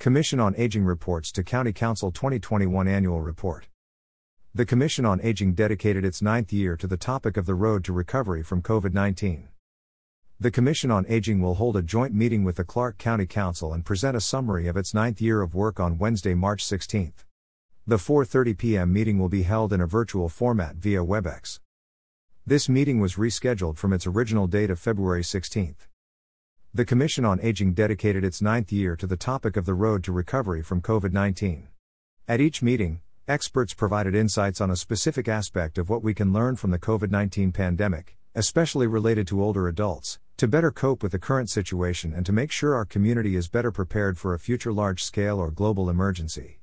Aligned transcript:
Commission 0.00 0.38
on 0.38 0.54
Aging 0.56 0.84
reports 0.84 1.32
to 1.32 1.42
County 1.42 1.72
Council 1.72 2.12
2021 2.12 2.86
Annual 2.86 3.20
Report. 3.20 3.66
The 4.54 4.64
Commission 4.64 5.04
on 5.04 5.20
Aging 5.20 5.54
dedicated 5.54 6.04
its 6.04 6.22
ninth 6.22 6.52
year 6.52 6.76
to 6.76 6.86
the 6.86 6.96
topic 6.96 7.36
of 7.36 7.46
the 7.46 7.56
road 7.56 7.82
to 7.84 7.92
recovery 7.92 8.44
from 8.44 8.62
COVID 8.62 8.94
19. 8.94 9.48
The 10.38 10.52
Commission 10.52 10.92
on 10.92 11.04
Aging 11.08 11.40
will 11.40 11.56
hold 11.56 11.76
a 11.76 11.82
joint 11.82 12.14
meeting 12.14 12.44
with 12.44 12.58
the 12.58 12.64
Clark 12.64 12.96
County 12.96 13.26
Council 13.26 13.72
and 13.72 13.84
present 13.84 14.16
a 14.16 14.20
summary 14.20 14.68
of 14.68 14.76
its 14.76 14.94
ninth 14.94 15.20
year 15.20 15.42
of 15.42 15.56
work 15.56 15.80
on 15.80 15.98
Wednesday, 15.98 16.34
March 16.34 16.64
16. 16.64 17.12
The 17.84 17.96
4:30 17.96 18.56
p.m. 18.56 18.92
meeting 18.92 19.18
will 19.18 19.28
be 19.28 19.42
held 19.42 19.72
in 19.72 19.80
a 19.80 19.86
virtual 19.88 20.28
format 20.28 20.76
via 20.76 21.04
WebEx. 21.04 21.58
This 22.46 22.68
meeting 22.68 23.00
was 23.00 23.16
rescheduled 23.16 23.78
from 23.78 23.92
its 23.92 24.06
original 24.06 24.46
date 24.46 24.70
of 24.70 24.78
February 24.78 25.24
16. 25.24 25.74
The 26.74 26.84
Commission 26.84 27.24
on 27.24 27.40
Aging 27.40 27.72
dedicated 27.72 28.22
its 28.24 28.42
ninth 28.42 28.70
year 28.70 28.94
to 28.96 29.06
the 29.06 29.16
topic 29.16 29.56
of 29.56 29.64
the 29.64 29.72
road 29.72 30.04
to 30.04 30.12
recovery 30.12 30.62
from 30.62 30.82
COVID 30.82 31.14
19. 31.14 31.66
At 32.28 32.42
each 32.42 32.62
meeting, 32.62 33.00
experts 33.26 33.72
provided 33.72 34.14
insights 34.14 34.60
on 34.60 34.70
a 34.70 34.76
specific 34.76 35.28
aspect 35.28 35.78
of 35.78 35.88
what 35.88 36.02
we 36.02 36.12
can 36.12 36.30
learn 36.30 36.56
from 36.56 36.70
the 36.70 36.78
COVID 36.78 37.10
19 37.10 37.52
pandemic, 37.52 38.18
especially 38.34 38.86
related 38.86 39.26
to 39.28 39.42
older 39.42 39.66
adults, 39.66 40.18
to 40.36 40.46
better 40.46 40.70
cope 40.70 41.02
with 41.02 41.12
the 41.12 41.18
current 41.18 41.48
situation 41.48 42.12
and 42.12 42.26
to 42.26 42.32
make 42.32 42.52
sure 42.52 42.74
our 42.74 42.84
community 42.84 43.34
is 43.34 43.48
better 43.48 43.72
prepared 43.72 44.18
for 44.18 44.34
a 44.34 44.38
future 44.38 44.72
large 44.72 45.02
scale 45.02 45.38
or 45.38 45.50
global 45.50 45.88
emergency. 45.88 46.60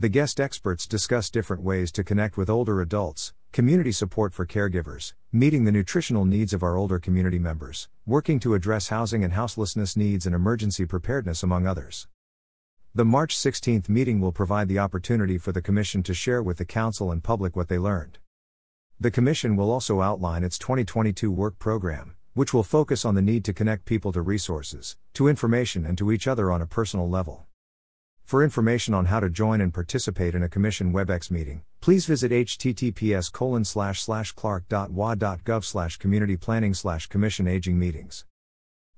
The 0.00 0.08
guest 0.08 0.40
experts 0.40 0.86
discuss 0.86 1.28
different 1.28 1.62
ways 1.62 1.92
to 1.92 2.02
connect 2.02 2.38
with 2.38 2.48
older 2.48 2.80
adults, 2.80 3.34
community 3.52 3.92
support 3.92 4.32
for 4.32 4.46
caregivers, 4.46 5.12
meeting 5.30 5.64
the 5.64 5.72
nutritional 5.72 6.24
needs 6.24 6.54
of 6.54 6.62
our 6.62 6.74
older 6.74 6.98
community 6.98 7.38
members, 7.38 7.90
working 8.06 8.40
to 8.40 8.54
address 8.54 8.88
housing 8.88 9.22
and 9.22 9.34
houselessness 9.34 9.94
needs 9.94 10.24
and 10.24 10.34
emergency 10.34 10.86
preparedness, 10.86 11.42
among 11.42 11.66
others. 11.66 12.08
The 12.94 13.04
March 13.04 13.36
16th 13.36 13.90
meeting 13.90 14.20
will 14.20 14.32
provide 14.32 14.68
the 14.68 14.78
opportunity 14.78 15.36
for 15.36 15.52
the 15.52 15.60
Commission 15.60 16.02
to 16.04 16.14
share 16.14 16.42
with 16.42 16.56
the 16.56 16.64
Council 16.64 17.12
and 17.12 17.22
public 17.22 17.54
what 17.54 17.68
they 17.68 17.78
learned. 17.78 18.18
The 18.98 19.10
Commission 19.10 19.54
will 19.54 19.70
also 19.70 20.00
outline 20.00 20.44
its 20.44 20.56
2022 20.56 21.30
work 21.30 21.58
program, 21.58 22.14
which 22.32 22.54
will 22.54 22.62
focus 22.62 23.04
on 23.04 23.14
the 23.14 23.20
need 23.20 23.44
to 23.44 23.52
connect 23.52 23.84
people 23.84 24.12
to 24.12 24.22
resources, 24.22 24.96
to 25.12 25.28
information, 25.28 25.84
and 25.84 25.98
to 25.98 26.10
each 26.10 26.26
other 26.26 26.50
on 26.50 26.62
a 26.62 26.66
personal 26.66 27.06
level. 27.06 27.44
For 28.24 28.42
information 28.42 28.94
on 28.94 29.06
how 29.06 29.20
to 29.20 29.28
join 29.28 29.60
and 29.60 29.74
participate 29.74 30.34
in 30.34 30.42
a 30.42 30.48
Commission 30.48 30.90
WebEx 30.94 31.30
meeting, 31.30 31.64
please 31.82 32.06
visit 32.06 32.32
https 32.32 33.30
clark.wa.gov 34.34 35.64
slash 35.64 35.98
community 35.98 36.38
planning 36.38 36.72
slash 36.72 37.08
Commission 37.08 37.46
Aging 37.46 37.78
Meetings. 37.78 38.24